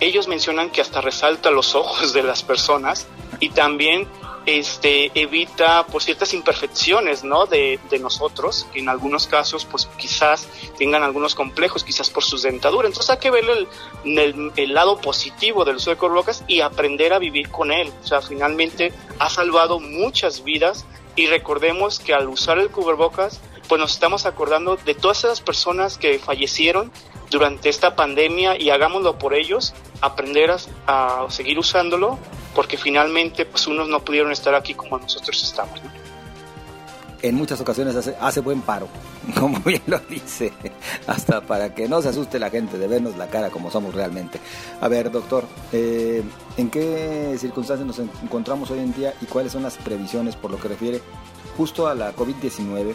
ellos 0.00 0.28
mencionan 0.28 0.70
que 0.70 0.80
hasta 0.80 1.00
resalta 1.00 1.50
los 1.50 1.74
ojos 1.74 2.12
de 2.12 2.22
las 2.22 2.42
personas 2.42 3.06
y 3.40 3.50
también 3.50 4.08
este, 4.46 5.10
evita 5.18 5.86
pues 5.86 6.04
ciertas 6.04 6.34
imperfecciones 6.34 7.24
¿no? 7.24 7.46
de, 7.46 7.78
nosotros, 8.00 8.66
que 8.72 8.80
en 8.80 8.88
algunos 8.88 9.26
casos 9.26 9.64
pues 9.64 9.86
quizás 9.96 10.48
tengan 10.76 11.02
algunos 11.02 11.34
complejos, 11.34 11.84
quizás 11.84 12.10
por 12.10 12.24
sus 12.24 12.42
dentaduras. 12.42 12.90
Entonces 12.90 13.10
hay 13.10 13.18
que 13.18 13.30
ver 13.30 13.44
el, 14.04 14.74
lado 14.74 15.00
positivo 15.00 15.64
del 15.64 15.76
uso 15.76 15.90
de 15.90 15.96
cubrebocas 15.96 16.44
y 16.46 16.60
aprender 16.60 17.12
a 17.12 17.18
vivir 17.18 17.48
con 17.50 17.72
él. 17.72 17.90
O 18.02 18.06
sea, 18.06 18.20
finalmente 18.20 18.92
ha 19.18 19.30
salvado 19.30 19.80
muchas 19.80 20.44
vidas 20.44 20.84
y 21.16 21.26
recordemos 21.26 22.00
que 22.00 22.12
al 22.12 22.28
usar 22.28 22.58
el 22.58 22.70
cubrebocas 22.70 23.40
pues 23.68 23.80
nos 23.80 23.92
estamos 23.92 24.26
acordando 24.26 24.76
de 24.76 24.94
todas 24.94 25.24
esas 25.24 25.40
personas 25.40 25.98
que 25.98 26.18
fallecieron 26.18 26.90
durante 27.30 27.68
esta 27.68 27.96
pandemia 27.96 28.60
y 28.60 28.70
hagámoslo 28.70 29.18
por 29.18 29.34
ellos, 29.34 29.74
aprender 30.00 30.50
a, 30.50 30.58
a 30.86 31.30
seguir 31.30 31.58
usándolo 31.58 32.18
porque 32.54 32.76
finalmente 32.76 33.44
pues 33.44 33.66
unos 33.66 33.88
no 33.88 34.04
pudieron 34.04 34.32
estar 34.32 34.54
aquí 34.54 34.74
como 34.74 34.98
nosotros 34.98 35.42
estamos. 35.42 35.82
¿no? 35.82 35.90
En 37.24 37.36
muchas 37.36 37.58
ocasiones 37.58 37.96
hace, 37.96 38.14
hace, 38.20 38.40
buen 38.40 38.60
paro, 38.60 38.86
como 39.40 39.58
bien 39.60 39.80
lo 39.86 39.98
dice, 39.98 40.52
hasta 41.06 41.40
para 41.40 41.74
que 41.74 41.88
no 41.88 42.02
se 42.02 42.10
asuste 42.10 42.38
la 42.38 42.50
gente 42.50 42.76
de 42.76 42.86
vernos 42.86 43.16
la 43.16 43.28
cara 43.28 43.48
como 43.48 43.70
somos 43.70 43.94
realmente. 43.94 44.38
A 44.82 44.88
ver, 44.88 45.10
doctor, 45.10 45.44
eh, 45.72 46.22
¿en 46.58 46.68
qué 46.68 47.34
circunstancias 47.38 47.86
nos 47.86 47.98
encontramos 47.98 48.70
hoy 48.70 48.80
en 48.80 48.92
día 48.92 49.14
y 49.22 49.24
cuáles 49.24 49.52
son 49.52 49.62
las 49.62 49.78
previsiones 49.78 50.36
por 50.36 50.50
lo 50.50 50.60
que 50.60 50.68
refiere 50.68 51.00
justo 51.56 51.86
a 51.86 51.94
la 51.94 52.14
COVID-19, 52.14 52.94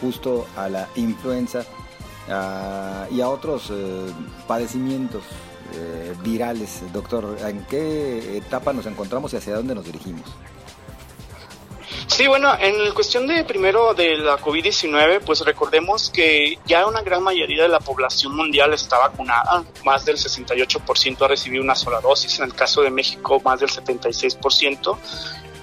justo 0.00 0.46
a 0.56 0.68
la 0.68 0.88
influenza 0.96 1.64
y 3.10 3.20
a 3.20 3.28
otros 3.28 3.70
eh, 3.70 4.12
padecimientos 4.46 5.22
eh, 5.74 6.14
virales. 6.22 6.82
Doctor, 6.92 7.38
¿en 7.40 7.64
qué 7.64 8.36
etapa 8.36 8.72
nos 8.72 8.86
encontramos 8.86 9.32
y 9.32 9.36
hacia 9.36 9.54
dónde 9.54 9.74
nos 9.74 9.84
dirigimos? 9.84 10.24
Sí, 12.06 12.26
bueno, 12.26 12.52
en 12.58 12.86
la 12.86 12.94
cuestión 12.94 13.26
de 13.26 13.44
primero 13.44 13.94
de 13.94 14.16
la 14.16 14.38
COVID-19, 14.38 15.20
pues 15.24 15.40
recordemos 15.42 16.10
que 16.10 16.58
ya 16.66 16.86
una 16.86 17.02
gran 17.02 17.22
mayoría 17.22 17.62
de 17.62 17.68
la 17.68 17.80
población 17.80 18.34
mundial 18.34 18.72
está 18.72 18.98
vacunada, 18.98 19.62
más 19.84 20.04
del 20.04 20.16
68% 20.16 21.22
ha 21.22 21.28
recibido 21.28 21.62
una 21.62 21.74
sola 21.74 22.00
dosis, 22.00 22.38
en 22.38 22.46
el 22.46 22.54
caso 22.54 22.82
de 22.82 22.90
México 22.90 23.40
más 23.44 23.60
del 23.60 23.68
76% 23.68 24.96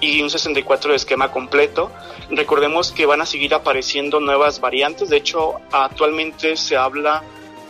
y 0.00 0.22
un 0.22 0.28
64% 0.28 0.88
de 0.88 0.96
esquema 0.96 1.30
completo. 1.30 1.90
Recordemos 2.30 2.92
que 2.92 3.06
van 3.06 3.20
a 3.20 3.26
seguir 3.26 3.54
apareciendo 3.54 4.20
nuevas 4.20 4.60
variantes, 4.60 5.08
de 5.08 5.16
hecho 5.16 5.54
actualmente 5.72 6.56
se 6.56 6.76
habla 6.76 7.22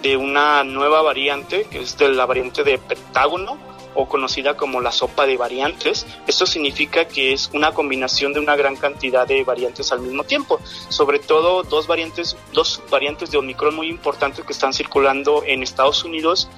de 0.02 0.16
una 0.16 0.64
nueva 0.64 1.02
variante, 1.02 1.66
que 1.70 1.80
es 1.80 1.96
de 1.98 2.08
la 2.10 2.26
variante 2.26 2.64
de 2.64 2.78
Pentágono, 2.78 3.58
o 3.96 4.06
conocida 4.06 4.56
como 4.56 4.80
la 4.80 4.92
sopa 4.92 5.26
de 5.26 5.36
variantes. 5.36 6.06
Esto 6.26 6.46
significa 6.46 7.06
que 7.06 7.32
es 7.32 7.50
una 7.52 7.72
combinación 7.72 8.32
de 8.32 8.40
una 8.40 8.54
gran 8.54 8.76
cantidad 8.76 9.26
de 9.26 9.42
variantes 9.42 9.90
al 9.90 10.00
mismo 10.00 10.24
tiempo. 10.24 10.60
Sobre 10.88 11.18
todo 11.18 11.62
dos 11.62 11.86
variantes, 11.86 12.36
dos 12.52 12.82
variantes 12.90 13.30
de 13.30 13.38
Omicron 13.38 13.74
muy 13.74 13.88
importantes 13.88 14.44
que 14.44 14.52
están 14.52 14.72
circulando 14.72 15.42
en 15.44 15.62
Estados 15.62 16.04
Unidos 16.04 16.48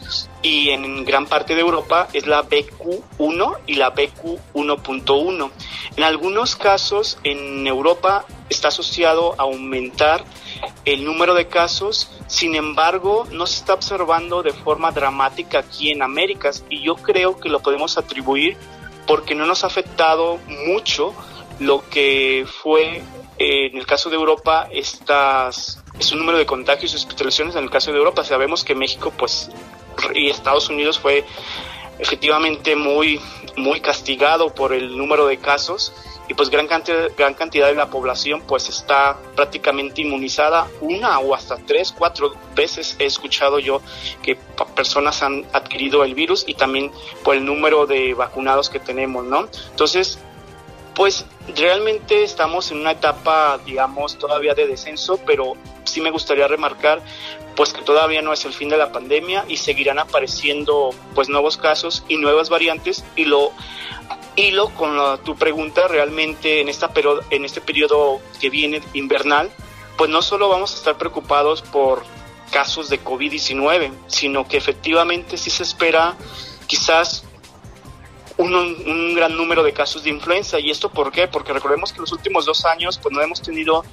y 0.43 0.71
en 0.71 1.05
gran 1.05 1.27
parte 1.27 1.55
de 1.55 1.61
Europa 1.61 2.09
es 2.13 2.27
la 2.27 2.45
BQ1 2.45 3.59
y 3.67 3.75
la 3.75 3.95
BQ1.1. 3.95 5.51
En 5.97 6.05
algunos 6.05 6.57
casos 6.57 7.19
en 7.25 7.67
Europa 7.67 8.25
está 8.49 8.69
asociado 8.69 9.35
a 9.39 9.43
aumentar 9.43 10.25
el 10.85 11.05
número 11.05 11.35
de 11.35 11.49
casos, 11.49 12.11
sin 12.27 12.55
embargo, 12.55 13.27
no 13.31 13.47
se 13.47 13.59
está 13.59 13.75
observando 13.75 14.43
de 14.43 14.53
forma 14.53 14.91
dramática 14.91 15.61
aquí 15.61 15.91
en 15.91 16.03
Américas 16.03 16.65
y 16.69 16.83
yo 16.83 16.97
creo 16.97 17.39
que 17.39 17.49
lo 17.49 17.61
podemos 17.61 17.99
atribuir 17.99 18.57
porque 19.07 19.35
no 19.35 19.47
nos 19.47 19.65
ha 19.65 19.69
afectado 19.69 20.39
mucho 20.67 21.15
lo 21.59 21.89
que 21.89 22.47
fue 22.63 23.03
eh, 23.39 23.67
en 23.67 23.77
el 23.77 23.87
caso 23.87 24.11
de 24.11 24.17
Europa 24.17 24.69
estas 24.73 25.83
es 25.99 26.13
un 26.13 26.21
número 26.21 26.39
de 26.39 26.47
contagios 26.47 26.93
y 26.93 26.97
hospitalizaciones 26.97 27.57
en 27.57 27.65
el 27.65 27.71
caso 27.71 27.91
de 27.91 27.99
Europa. 27.99 28.23
Sabemos 28.23 28.65
que 28.65 28.75
México 28.75 29.13
pues 29.17 29.51
y 30.15 30.29
Estados 30.29 30.69
Unidos 30.69 30.99
fue 30.99 31.25
efectivamente 31.99 32.77
muy 32.77 33.21
muy 33.57 33.81
castigado 33.81 34.55
por 34.55 34.73
el 34.73 34.97
número 34.97 35.27
de 35.27 35.39
casos 35.39 35.93
y 36.29 36.35
pues 36.35 36.51
gran 36.51 36.67
cantidad, 36.67 37.09
gran 37.17 37.35
cantidad 37.35 37.69
de 37.69 37.75
la 37.75 37.89
población 37.89 38.43
pues 38.47 38.69
está 38.69 39.17
prácticamente 39.35 40.03
inmunizada 40.03 40.69
una 40.81 41.19
o 41.19 41.35
hasta 41.35 41.57
tres, 41.57 41.93
cuatro 41.97 42.35
veces 42.55 42.97
he 42.99 43.07
escuchado 43.07 43.59
yo 43.59 43.81
que 44.23 44.37
personas 44.77 45.23
han 45.23 45.47
adquirido 45.53 46.05
el 46.05 46.15
virus 46.15 46.45
y 46.47 46.55
también 46.55 46.93
por 47.25 47.35
el 47.35 47.45
número 47.45 47.87
de 47.87 48.15
vacunados 48.15 48.69
que 48.69 48.79
tenemos, 48.79 49.25
¿no? 49.25 49.49
Entonces, 49.71 50.19
pues 50.95 51.25
realmente 51.57 52.25
estamos 52.25 52.71
en 52.73 52.81
una 52.81 52.91
etapa, 52.91 53.59
digamos, 53.65 54.19
todavía 54.19 54.55
de 54.55 54.67
descenso, 54.67 55.19
pero 55.25 55.55
sí 55.85 56.01
me 56.01 56.11
gustaría 56.11 56.47
remarcar 56.47 57.01
pues 57.55 57.73
que 57.73 57.83
todavía 57.83 58.23
no 58.23 58.33
es 58.33 58.45
el 58.45 58.53
fin 58.53 58.69
de 58.69 58.77
la 58.77 58.93
pandemia 58.93 59.45
y 59.49 59.57
seguirán 59.57 59.99
apareciendo 59.99 60.91
pues 61.15 61.29
nuevos 61.29 61.57
casos 61.57 62.05
y 62.07 62.17
nuevas 62.17 62.51
variantes 62.51 63.05
y 63.17 63.25
lo 63.25 63.53
hilo 64.39 64.71
con 64.71 64.97
la, 64.97 65.19
tu 65.19 65.37
pregunta 65.37 65.89
realmente 65.89 66.61
en 66.61 66.69
esta 66.69 66.91
en 67.31 67.45
este 67.45 67.61
periodo 67.61 68.21
que 68.41 68.51
viene 68.51 68.81
invernal 68.95 69.51
pues 69.97 70.11
no 70.11 70.23
solo 70.23 70.49
vamos 70.49 70.73
a 70.75 70.77
estar 70.77 70.97
preocupados 70.97 71.63
por 71.63 72.05
casos 72.51 72.89
de 72.89 73.03
COVID-19 73.03 73.91
sino 74.07 74.47
que 74.47 74.57
efectivamente 74.57 75.37
sí 75.37 75.51
se 75.51 75.65
espera 75.65 76.17
quizás 76.67 77.25
un, 78.39 78.55
un, 78.55 79.15
gran 79.15 79.37
número 79.37 79.63
de 79.63 79.73
casos 79.73 80.05
de 80.05 80.11
influenza. 80.11 80.59
Y 80.59 80.71
esto 80.71 80.91
por 80.91 81.11
qué 81.11 81.29
porque 81.29 81.53
recordemos 81.53 81.93
que 81.93 82.01
los 82.01 82.13
últimos 82.13 82.47
dos 82.47 82.65
años 82.65 82.99
pues 82.99 83.13
no 83.13 83.21
hemos 83.21 83.43
tenido 83.43 83.85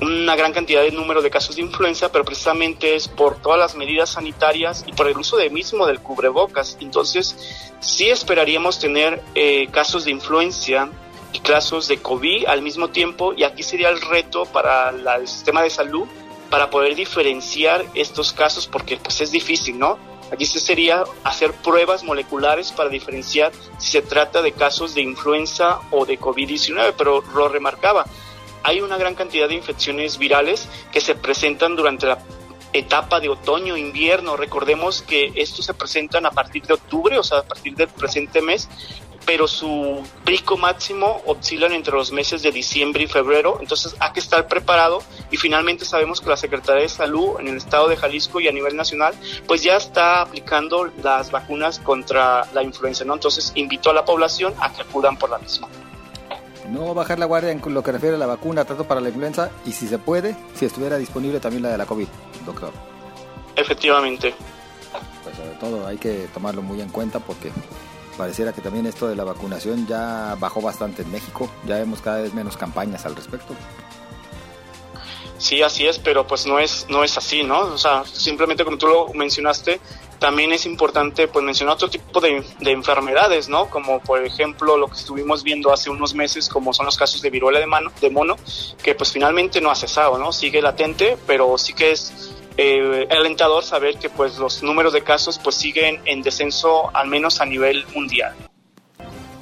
una 0.00 0.36
gran 0.36 0.52
cantidad 0.52 0.82
de 0.82 0.92
número 0.92 1.22
de 1.22 1.30
casos 1.30 1.56
de 1.56 1.62
influenza, 1.62 2.12
pero 2.12 2.24
precisamente 2.24 2.94
es 2.94 3.08
por 3.08 3.40
todas 3.40 3.58
las 3.58 3.74
medidas 3.74 4.10
sanitarias 4.10 4.84
y 4.86 4.92
por 4.92 5.08
el 5.08 5.18
uso 5.18 5.36
de 5.36 5.50
mismo 5.50 5.86
del 5.86 6.00
cubrebocas. 6.00 6.76
Entonces, 6.80 7.72
sí 7.80 8.08
esperaríamos 8.08 8.78
tener 8.78 9.22
eh, 9.34 9.68
casos 9.70 10.04
de 10.04 10.12
influencia 10.12 10.88
y 11.32 11.40
casos 11.40 11.88
de 11.88 11.98
COVID 11.98 12.46
al 12.46 12.62
mismo 12.62 12.88
tiempo, 12.88 13.34
y 13.34 13.42
aquí 13.42 13.62
sería 13.62 13.88
el 13.88 14.00
reto 14.00 14.44
para 14.46 14.92
la, 14.92 15.16
el 15.16 15.28
sistema 15.28 15.62
de 15.62 15.70
salud 15.70 16.06
para 16.48 16.70
poder 16.70 16.94
diferenciar 16.94 17.84
estos 17.94 18.32
casos, 18.32 18.66
porque 18.66 18.96
pues 18.96 19.20
es 19.20 19.30
difícil, 19.30 19.78
¿no? 19.78 19.98
Aquí 20.32 20.44
sería 20.44 21.04
hacer 21.24 21.52
pruebas 21.52 22.04
moleculares 22.04 22.72
para 22.72 22.90
diferenciar 22.90 23.50
si 23.78 23.92
se 23.92 24.02
trata 24.02 24.42
de 24.42 24.52
casos 24.52 24.94
de 24.94 25.00
influenza 25.00 25.80
o 25.90 26.04
de 26.04 26.18
COVID-19, 26.18 26.94
pero 26.96 27.22
lo 27.34 27.48
remarcaba, 27.48 28.04
hay 28.62 28.80
una 28.80 28.96
gran 28.96 29.14
cantidad 29.14 29.48
de 29.48 29.54
infecciones 29.54 30.18
virales 30.18 30.68
que 30.92 31.00
se 31.00 31.14
presentan 31.14 31.76
durante 31.76 32.06
la 32.06 32.18
etapa 32.72 33.20
de 33.20 33.28
otoño, 33.28 33.76
invierno. 33.76 34.36
Recordemos 34.36 35.02
que 35.02 35.32
estos 35.36 35.64
se 35.64 35.74
presentan 35.74 36.26
a 36.26 36.30
partir 36.30 36.64
de 36.64 36.74
octubre, 36.74 37.18
o 37.18 37.22
sea, 37.22 37.38
a 37.38 37.42
partir 37.42 37.74
del 37.74 37.88
presente 37.88 38.42
mes, 38.42 38.68
pero 39.28 39.46
su 39.46 40.02
pico 40.24 40.56
máximo 40.56 41.20
oscilan 41.26 41.72
entre 41.72 41.94
los 41.94 42.12
meses 42.12 42.40
de 42.40 42.50
diciembre 42.50 43.04
y 43.04 43.06
febrero, 43.06 43.58
entonces 43.60 43.94
hay 44.00 44.12
que 44.12 44.20
estar 44.20 44.48
preparado 44.48 45.02
y 45.30 45.36
finalmente 45.36 45.84
sabemos 45.84 46.22
que 46.22 46.30
la 46.30 46.36
Secretaría 46.38 46.82
de 46.82 46.88
Salud 46.88 47.38
en 47.38 47.48
el 47.48 47.58
estado 47.58 47.88
de 47.88 47.96
Jalisco 47.96 48.40
y 48.40 48.48
a 48.48 48.52
nivel 48.52 48.74
nacional 48.74 49.14
pues 49.46 49.62
ya 49.62 49.76
está 49.76 50.22
aplicando 50.22 50.90
las 51.02 51.30
vacunas 51.30 51.78
contra 51.78 52.46
la 52.54 52.62
influenza, 52.62 53.04
¿no? 53.04 53.12
Entonces 53.12 53.52
invito 53.54 53.90
a 53.90 53.92
la 53.92 54.06
población 54.06 54.54
a 54.60 54.72
que 54.72 54.80
acudan 54.80 55.18
por 55.18 55.28
la 55.28 55.38
misma 55.38 55.68
no 56.70 56.94
bajar 56.94 57.18
la 57.18 57.26
guardia 57.26 57.50
en 57.50 57.62
lo 57.72 57.82
que 57.82 57.92
refiere 57.92 58.16
a 58.16 58.18
la 58.18 58.26
vacuna, 58.26 58.64
tanto 58.64 58.84
para 58.84 59.00
la 59.00 59.08
influenza 59.08 59.50
y 59.64 59.72
si 59.72 59.88
se 59.88 59.98
puede, 59.98 60.36
si 60.54 60.66
estuviera 60.66 60.98
disponible 60.98 61.40
también 61.40 61.62
la 61.62 61.70
de 61.70 61.78
la 61.78 61.86
COVID, 61.86 62.08
doctor. 62.46 62.72
Efectivamente. 63.56 64.34
Pues 65.24 65.36
sobre 65.36 65.50
todo 65.52 65.86
hay 65.86 65.98
que 65.98 66.28
tomarlo 66.32 66.62
muy 66.62 66.80
en 66.80 66.88
cuenta 66.88 67.20
porque 67.20 67.50
pareciera 68.16 68.52
que 68.52 68.60
también 68.60 68.86
esto 68.86 69.08
de 69.08 69.16
la 69.16 69.24
vacunación 69.24 69.86
ya 69.86 70.36
bajó 70.38 70.60
bastante 70.60 71.02
en 71.02 71.12
México, 71.12 71.50
ya 71.66 71.76
vemos 71.76 72.00
cada 72.00 72.20
vez 72.20 72.34
menos 72.34 72.56
campañas 72.56 73.04
al 73.06 73.16
respecto. 73.16 73.54
Sí, 75.38 75.62
así 75.62 75.86
es, 75.86 75.98
pero 75.98 76.26
pues 76.26 76.46
no 76.46 76.58
es 76.58 76.86
no 76.88 77.04
es 77.04 77.16
así, 77.16 77.44
¿no? 77.44 77.60
O 77.60 77.78
sea, 77.78 78.04
simplemente 78.04 78.64
como 78.64 78.76
tú 78.76 78.88
lo 78.88 79.08
mencionaste, 79.14 79.80
también 80.18 80.52
es 80.52 80.66
importante 80.66 81.28
pues 81.28 81.44
mencionar 81.44 81.74
otro 81.74 81.88
tipo 81.88 82.20
de, 82.20 82.44
de, 82.60 82.70
enfermedades, 82.72 83.48
¿no? 83.48 83.70
Como 83.70 84.00
por 84.00 84.24
ejemplo 84.24 84.76
lo 84.76 84.88
que 84.88 84.94
estuvimos 84.94 85.42
viendo 85.42 85.72
hace 85.72 85.90
unos 85.90 86.14
meses, 86.14 86.48
como 86.48 86.72
son 86.72 86.86
los 86.86 86.96
casos 86.96 87.22
de 87.22 87.30
viruela 87.30 87.60
de, 87.60 87.66
mano, 87.66 87.90
de 88.00 88.10
mono, 88.10 88.36
que 88.82 88.94
pues 88.94 89.12
finalmente 89.12 89.60
no 89.60 89.70
ha 89.70 89.74
cesado, 89.74 90.18
¿no? 90.18 90.32
Sigue 90.32 90.60
latente, 90.60 91.16
pero 91.26 91.56
sí 91.58 91.72
que 91.72 91.92
es 91.92 92.34
eh, 92.56 93.06
alentador 93.10 93.62
saber 93.62 93.98
que 93.98 94.10
pues 94.10 94.38
los 94.38 94.62
números 94.62 94.92
de 94.92 95.02
casos 95.02 95.38
pues 95.38 95.54
siguen 95.54 96.00
en 96.04 96.22
descenso 96.22 96.94
al 96.94 97.08
menos 97.08 97.40
a 97.40 97.46
nivel 97.46 97.86
mundial. 97.94 98.34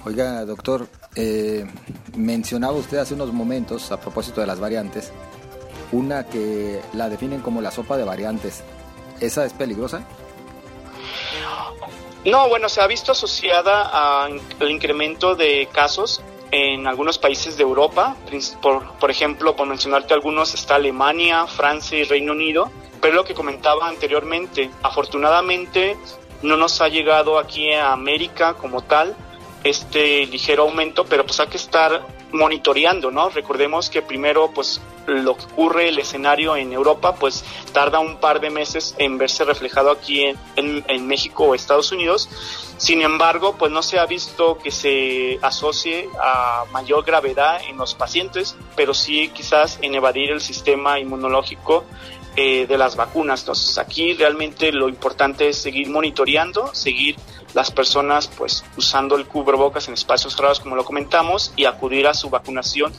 Oiga, 0.04 0.44
doctor, 0.44 0.86
eh, 1.16 1.66
mencionaba 2.14 2.74
usted 2.74 2.98
hace 2.98 3.14
unos 3.14 3.32
momentos 3.32 3.90
a 3.90 3.98
propósito 3.98 4.40
de 4.40 4.46
las 4.46 4.60
variantes, 4.60 5.12
una 5.90 6.26
que 6.26 6.80
la 6.92 7.08
definen 7.08 7.40
como 7.40 7.60
la 7.60 7.70
sopa 7.70 7.96
de 7.96 8.04
variantes. 8.04 8.62
¿Esa 9.20 9.46
es 9.46 9.54
peligrosa? 9.54 10.06
No, 12.26 12.48
bueno, 12.48 12.68
se 12.68 12.80
ha 12.80 12.88
visto 12.88 13.12
asociada 13.12 14.24
al 14.24 14.40
incremento 14.68 15.36
de 15.36 15.68
casos 15.72 16.20
en 16.50 16.88
algunos 16.88 17.18
países 17.18 17.56
de 17.56 17.62
Europa, 17.62 18.16
por, 18.60 18.94
por 18.94 19.12
ejemplo, 19.12 19.54
por 19.54 19.68
mencionarte 19.68 20.12
algunos, 20.12 20.52
está 20.52 20.74
Alemania, 20.74 21.46
Francia 21.46 21.96
y 21.96 22.02
Reino 22.02 22.32
Unido, 22.32 22.72
pero 23.00 23.14
lo 23.14 23.24
que 23.24 23.34
comentaba 23.34 23.86
anteriormente, 23.86 24.70
afortunadamente 24.82 25.96
no 26.42 26.56
nos 26.56 26.80
ha 26.80 26.88
llegado 26.88 27.38
aquí 27.38 27.72
a 27.72 27.92
América 27.92 28.54
como 28.54 28.82
tal 28.82 29.16
este 29.68 30.26
ligero 30.26 30.64
aumento, 30.64 31.04
pero 31.04 31.24
pues 31.24 31.40
hay 31.40 31.48
que 31.48 31.56
estar 31.56 32.06
monitoreando, 32.32 33.10
¿no? 33.10 33.30
Recordemos 33.30 33.90
que 33.90 34.02
primero, 34.02 34.50
pues 34.52 34.80
lo 35.06 35.36
que 35.36 35.44
ocurre, 35.44 35.88
el 35.88 35.98
escenario 35.98 36.56
en 36.56 36.72
Europa, 36.72 37.14
pues 37.14 37.44
tarda 37.72 37.98
un 37.98 38.16
par 38.18 38.40
de 38.40 38.50
meses 38.50 38.94
en 38.98 39.18
verse 39.18 39.44
reflejado 39.44 39.90
aquí 39.90 40.24
en, 40.56 41.06
México 41.06 41.44
o 41.44 41.54
Estados 41.54 41.92
Unidos. 41.92 42.28
Sin 42.76 43.02
embargo, 43.02 43.56
pues 43.58 43.72
no 43.72 43.82
se 43.82 43.98
ha 43.98 44.06
visto 44.06 44.58
que 44.58 44.70
se 44.70 45.38
asocie 45.42 46.08
a 46.20 46.64
mayor 46.72 47.04
gravedad 47.04 47.60
en 47.68 47.76
los 47.76 47.94
pacientes, 47.94 48.56
pero 48.74 48.92
sí 48.94 49.28
quizás 49.28 49.78
en 49.82 49.94
evadir 49.94 50.30
el 50.30 50.40
sistema 50.40 50.98
inmunológico 50.98 51.84
eh, 52.34 52.66
de 52.66 52.76
las 52.76 52.96
vacunas. 52.96 53.40
Entonces 53.40 53.78
aquí 53.78 54.12
realmente 54.14 54.72
lo 54.72 54.88
importante 54.88 55.48
es 55.48 55.56
seguir 55.56 55.88
monitoreando, 55.88 56.74
seguir 56.74 57.16
las 57.56 57.70
personas 57.70 58.28
pues 58.36 58.62
usando 58.76 59.16
el 59.16 59.26
cubrebocas 59.26 59.88
en 59.88 59.94
espacios 59.94 60.36
cerrados 60.36 60.60
como 60.60 60.76
lo 60.76 60.84
comentamos 60.84 61.54
y 61.56 61.64
acudir 61.64 62.06
a 62.06 62.12
su 62.12 62.28
vacunación 62.28 62.92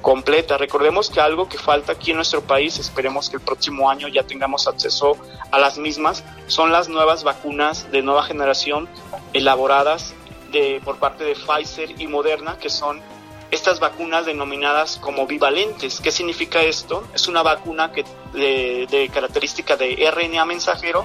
completa. 0.00 0.56
Recordemos 0.56 1.10
que 1.10 1.20
algo 1.20 1.48
que 1.48 1.58
falta 1.58 1.92
aquí 1.92 2.12
en 2.12 2.18
nuestro 2.18 2.40
país, 2.40 2.78
esperemos 2.78 3.28
que 3.28 3.38
el 3.38 3.42
próximo 3.42 3.90
año 3.90 4.06
ya 4.06 4.22
tengamos 4.22 4.68
acceso 4.68 5.16
a 5.50 5.58
las 5.58 5.78
mismas, 5.78 6.22
son 6.46 6.70
las 6.70 6.88
nuevas 6.88 7.24
vacunas 7.24 7.90
de 7.90 8.02
nueva 8.02 8.22
generación 8.22 8.88
elaboradas 9.32 10.14
de, 10.52 10.80
por 10.84 10.98
parte 11.00 11.24
de 11.24 11.34
Pfizer 11.34 12.00
y 12.00 12.06
Moderna, 12.06 12.56
que 12.56 12.70
son 12.70 13.02
estas 13.50 13.80
vacunas 13.80 14.26
denominadas 14.26 14.96
como 14.98 15.26
bivalentes. 15.26 16.00
¿Qué 16.00 16.12
significa 16.12 16.62
esto? 16.62 17.02
Es 17.14 17.26
una 17.26 17.42
vacuna 17.42 17.90
que, 17.90 18.04
de, 18.32 19.10
característica 19.12 19.76
de 19.76 20.08
RNA 20.08 20.44
mensajero 20.44 21.04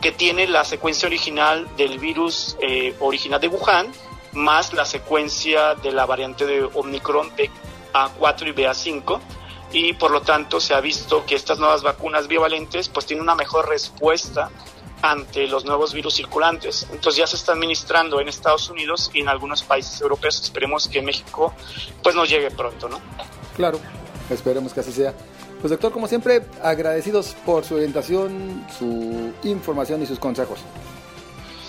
que 0.00 0.12
tiene 0.12 0.46
la 0.46 0.64
secuencia 0.64 1.06
original 1.06 1.68
del 1.76 1.98
virus 1.98 2.56
eh, 2.60 2.94
original 3.00 3.40
de 3.40 3.48
Wuhan 3.48 3.92
más 4.32 4.72
la 4.72 4.84
secuencia 4.84 5.74
de 5.74 5.92
la 5.92 6.06
variante 6.06 6.46
de 6.46 6.62
Omicron 6.62 7.30
BA4 7.36 8.48
y 8.48 8.52
BA5 8.52 9.20
y 9.72 9.92
por 9.94 10.10
lo 10.10 10.22
tanto 10.22 10.60
se 10.60 10.74
ha 10.74 10.80
visto 10.80 11.24
que 11.26 11.34
estas 11.34 11.58
nuevas 11.58 11.82
vacunas 11.82 12.28
bivalentes 12.28 12.88
pues 12.88 13.06
tienen 13.06 13.22
una 13.22 13.34
mejor 13.34 13.68
respuesta 13.68 14.50
ante 15.02 15.46
los 15.46 15.64
nuevos 15.64 15.92
virus 15.92 16.14
circulantes. 16.14 16.86
Entonces 16.90 17.16
ya 17.16 17.26
se 17.26 17.36
está 17.36 17.52
administrando 17.52 18.20
en 18.20 18.28
Estados 18.28 18.68
Unidos 18.68 19.10
y 19.14 19.20
en 19.20 19.28
algunos 19.28 19.62
países 19.62 20.00
europeos. 20.00 20.40
Esperemos 20.42 20.88
que 20.88 21.02
México 21.02 21.54
pues 22.02 22.14
nos 22.14 22.28
llegue 22.28 22.50
pronto, 22.50 22.88
¿no? 22.88 23.00
Claro, 23.56 23.78
esperemos 24.30 24.72
que 24.72 24.80
así 24.80 24.92
sea. 24.92 25.14
Pues 25.60 25.70
doctor, 25.70 25.92
como 25.92 26.06
siempre, 26.06 26.42
agradecidos 26.62 27.36
por 27.44 27.64
su 27.64 27.74
orientación, 27.74 28.64
su 28.78 29.32
información 29.42 30.02
y 30.02 30.06
sus 30.06 30.18
consejos. 30.18 30.60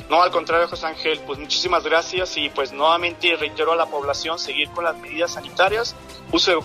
No, 0.09 0.23
al 0.23 0.31
contrario, 0.31 0.67
José 0.67 0.87
Ángel, 0.87 1.21
pues 1.25 1.37
muchísimas 1.37 1.83
gracias 1.83 2.35
y 2.35 2.49
pues 2.49 2.73
nuevamente 2.73 3.35
reitero 3.35 3.73
a 3.73 3.75
la 3.75 3.85
población 3.85 4.39
seguir 4.39 4.67
con 4.71 4.83
las 4.83 4.97
medidas 4.97 5.33
sanitarias, 5.33 5.95
uso 6.31 6.49
de 6.49 6.57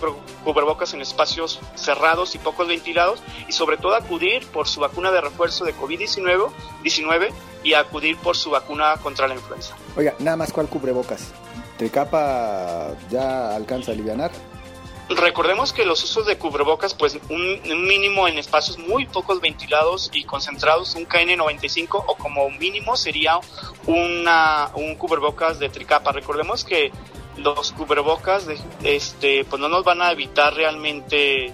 cubrebocas 0.43 0.95
en 0.95 1.01
espacios 1.01 1.59
cerrados 1.75 2.33
y 2.33 2.39
pocos 2.39 2.67
ventilados 2.67 3.21
y 3.47 3.51
sobre 3.51 3.77
todo 3.77 3.93
acudir 3.93 4.47
por 4.47 4.67
su 4.67 4.79
vacuna 4.79 5.11
de 5.11 5.21
refuerzo 5.21 5.63
de 5.63 5.75
COVID-19 5.75 6.49
19, 6.81 7.29
y 7.63 7.73
acudir 7.73 8.17
por 8.17 8.35
su 8.35 8.49
vacuna 8.51 8.95
contra 9.01 9.27
la 9.27 9.35
influenza. 9.35 9.75
Oiga, 9.95 10.13
nada 10.19 10.37
más 10.37 10.51
cuál 10.51 10.67
cubrebocas. 10.67 11.31
¿Tricapa 11.77 12.93
ya 13.09 13.55
alcanza 13.55 13.91
a 13.91 13.93
aliviar? 13.93 14.31
Recordemos 15.09 15.71
que 15.71 15.85
los 15.85 16.03
usos 16.03 16.25
de 16.25 16.37
cubrebocas, 16.37 16.95
pues 16.95 17.19
un, 17.29 17.85
mínimo 17.85 18.27
en 18.27 18.39
espacios 18.39 18.79
muy 18.79 19.05
pocos 19.05 19.39
ventilados 19.39 20.09
y 20.13 20.23
concentrados, 20.23 20.95
un 20.95 21.07
KN95 21.07 22.03
o 22.07 22.15
como 22.15 22.49
mínimo 22.49 22.95
sería 22.95 23.39
una, 23.85 24.71
un 24.73 24.95
cubrebocas 24.95 25.59
de 25.59 25.69
tricapa. 25.69 26.11
Recordemos 26.11 26.65
que 26.65 26.91
los 27.37 27.71
cubrebocas 27.73 28.47
de, 28.47 28.57
este, 28.83 29.45
pues 29.45 29.59
no 29.59 29.69
nos 29.69 29.83
van 29.83 30.01
a 30.01 30.11
evitar 30.11 30.53
realmente 30.55 31.53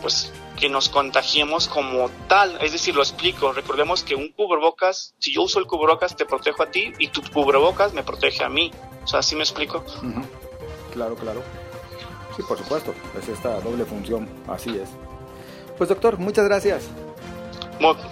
pues 0.00 0.32
que 0.58 0.70
nos 0.70 0.88
contagiemos 0.88 1.68
como 1.68 2.08
tal. 2.26 2.58
Es 2.62 2.72
decir, 2.72 2.94
lo 2.94 3.02
explico. 3.02 3.52
Recordemos 3.52 4.02
que 4.02 4.14
un 4.14 4.28
cubrebocas, 4.28 5.14
si 5.18 5.34
yo 5.34 5.42
uso 5.42 5.58
el 5.58 5.66
cubrebocas, 5.66 6.16
te 6.16 6.24
protejo 6.24 6.62
a 6.62 6.70
ti 6.70 6.92
y 6.98 7.08
tu 7.08 7.22
cubrebocas 7.22 7.92
me 7.92 8.02
protege 8.02 8.44
a 8.44 8.48
mí. 8.48 8.70
O 9.04 9.06
sea, 9.06 9.22
¿sí 9.22 9.36
me 9.36 9.42
explico? 9.42 9.84
Claro, 10.92 11.14
claro. 11.16 11.42
Sí, 12.38 12.44
por 12.44 12.56
supuesto, 12.56 12.94
es 13.20 13.28
esta 13.28 13.60
doble 13.60 13.84
función, 13.84 14.28
así 14.46 14.70
es. 14.70 14.88
Pues 15.76 15.88
doctor, 15.88 16.18
muchas 16.18 16.44
gracias. 16.44 16.84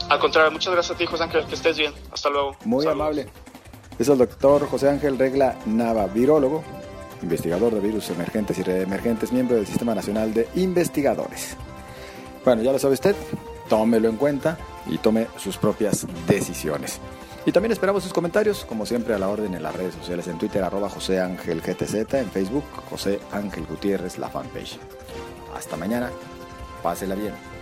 al 0.09 0.19
contrario, 0.19 0.51
muchas 0.51 0.73
gracias 0.73 0.97
a 0.97 0.99
ti, 0.99 1.07
José 1.07 1.23
Ángel, 1.23 1.47
que 1.47 1.55
estés 1.55 1.79
bien. 1.79 1.93
Hasta 2.11 2.29
luego. 2.31 2.57
Muy 2.65 2.85
amable. 2.89 3.29
Es 4.01 4.09
el 4.09 4.19
doctor 4.19 4.69
José 4.69 4.91
Ángel 4.91 5.17
Regla 5.17 5.57
Nava, 5.67 6.09
virólogo, 6.09 6.65
investigador 7.23 7.73
de 7.73 7.79
virus 7.79 8.11
emergentes 8.11 8.59
y 8.59 8.65
reemergentes, 8.65 9.31
miembro 9.31 9.55
del 9.59 9.67
Sistema 9.67 9.95
Nacional 9.95 10.35
de 10.35 10.49
Investigadores. 10.57 11.57
Bueno, 12.45 12.63
ya 12.63 12.73
lo 12.73 12.81
sabe 12.81 12.95
usted, 12.95 13.15
tómelo 13.69 14.09
en 14.09 14.17
cuenta 14.17 14.59
y 14.87 14.99
tome 14.99 15.29
sus 15.37 15.57
propias 15.57 16.05
decisiones. 16.27 17.01
Y 17.47 17.53
también 17.53 17.71
esperamos 17.71 18.03
sus 18.03 18.13
comentarios, 18.13 18.65
como 18.65 18.85
siempre, 18.85 19.15
a 19.15 19.19
la 19.19 19.29
orden 19.29 19.55
en 19.55 19.63
las 19.63 19.75
redes 19.75 19.95
sociales, 19.95 20.27
en 20.27 20.37
Twitter, 20.37 20.65
arroba 20.65 20.91
José 20.91 21.21
Ángel 21.21 21.63
GTZ, 21.63 22.15
en 22.15 22.29
Facebook, 22.29 22.65
José 22.91 23.21
Ángel 23.31 23.65
Gutiérrez, 23.67 24.19
la 24.19 24.29
fanpage. 24.29 24.81
Hasta 25.57 25.77
mañana, 25.77 26.11
pásela 26.83 27.15
bien. 27.15 27.56